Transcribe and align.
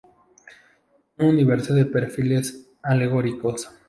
Un 1.19 1.27
universo 1.27 1.75
de 1.75 1.85
perfiles 1.85 2.65
alegóricos. 2.81 3.69